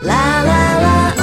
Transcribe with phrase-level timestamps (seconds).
[0.00, 1.19] la la la.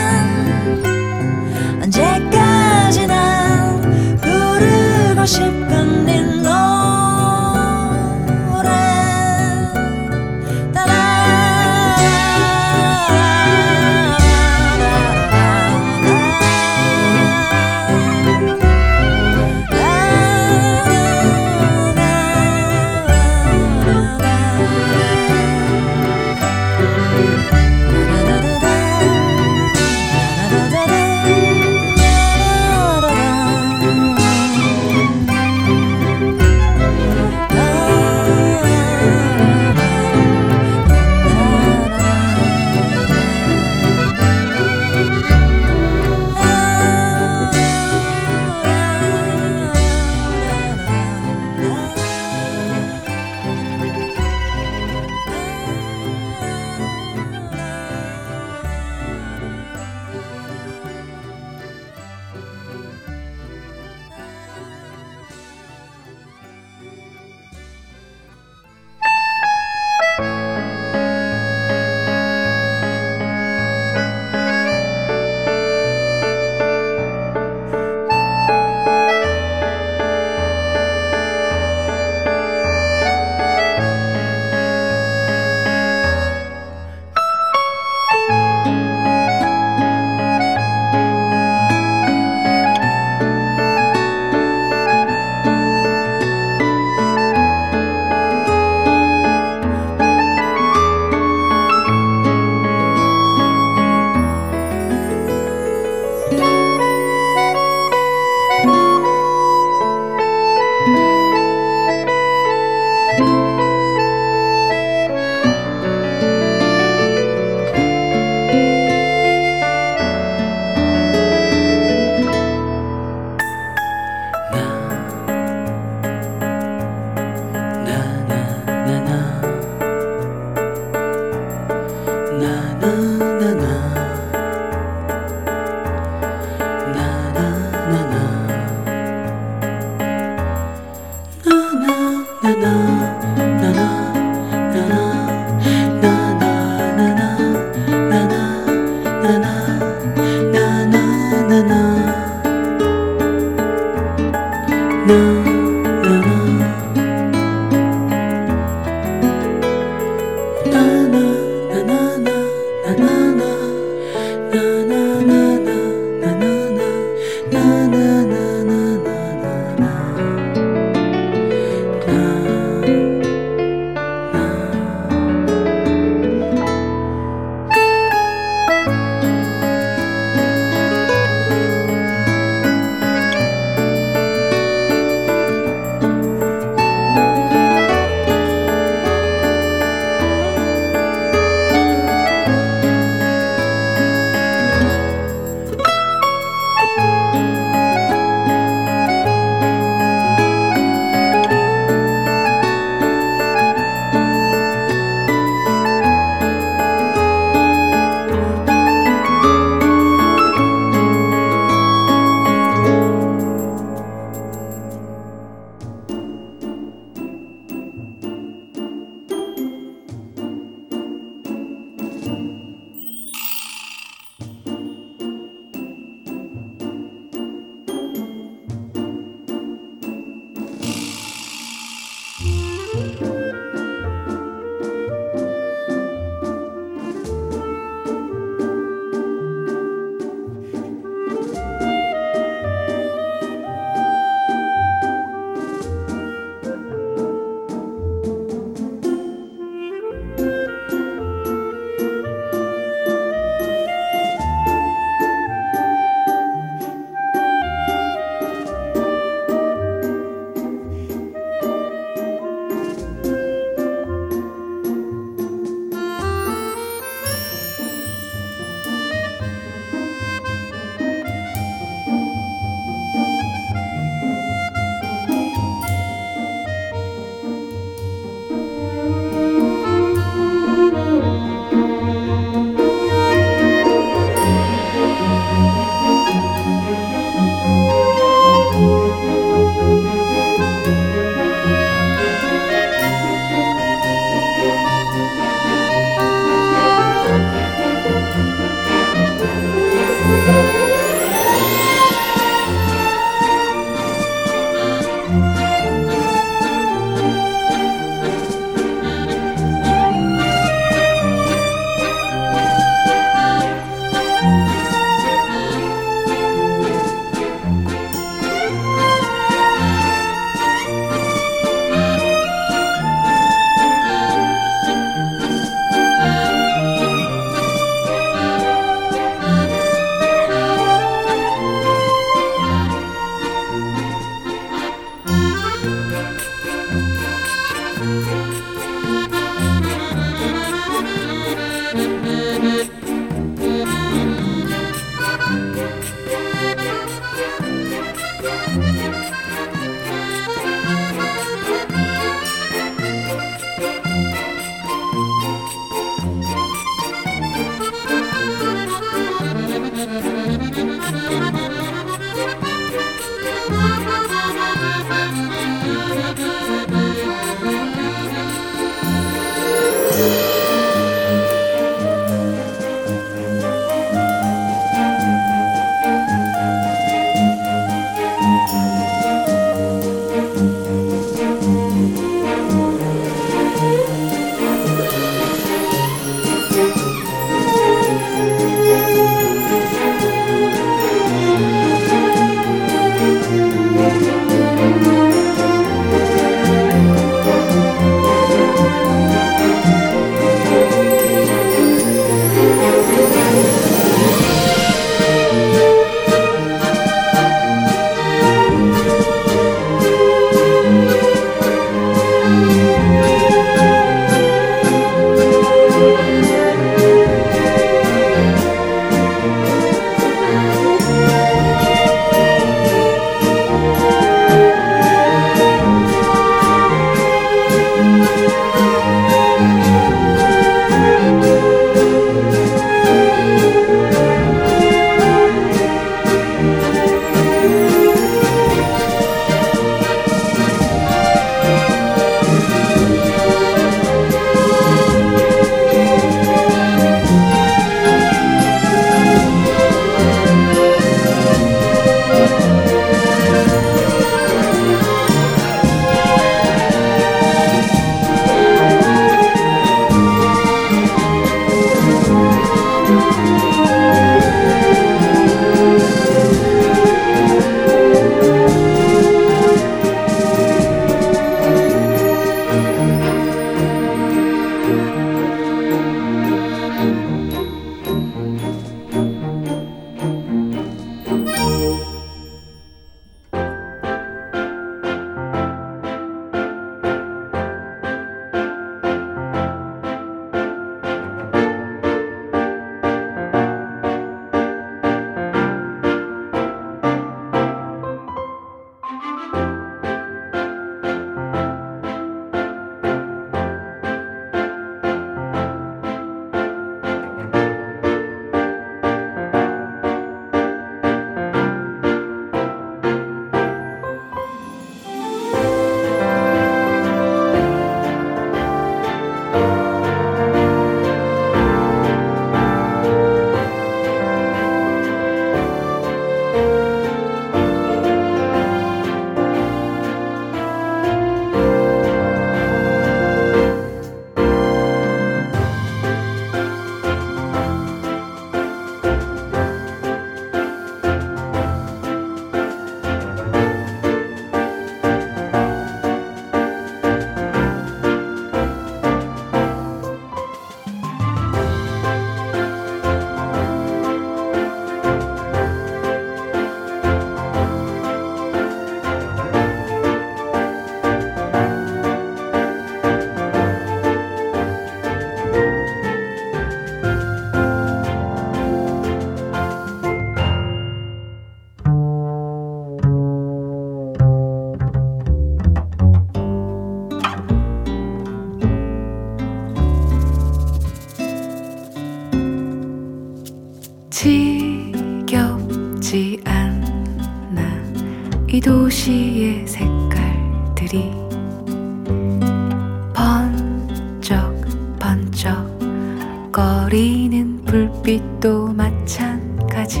[599.88, 600.00] 그날까지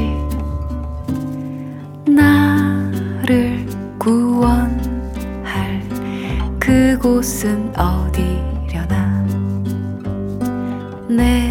[2.06, 3.66] 나를
[3.98, 5.82] 구원할
[6.60, 9.26] 그곳은 어디려나?
[11.08, 11.47] 내